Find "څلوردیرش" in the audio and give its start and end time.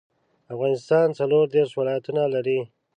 1.19-1.71